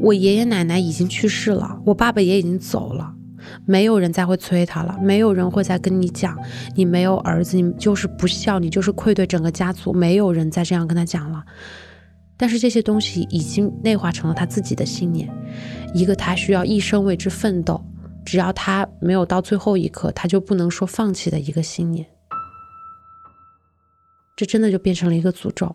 [0.00, 3.14] 我爷爷奶奶已经去世了，我爸爸也已经走了。
[3.66, 6.36] 没有人再会催他了，没有人会再跟你讲，
[6.74, 9.92] 你没有儿子，你就是不孝，你就是愧对整个家族。
[9.92, 11.44] 没有人再这样跟他讲了。
[12.36, 15.28] 但是这些东西已经内化成了他自己的信念，
[15.92, 17.84] 一个他需要一生为之奋斗，
[18.24, 22.06] 只要他没有到最后一刻，他就不能说放弃的一个信念。
[24.36, 25.74] 这真的就变成了一个诅咒。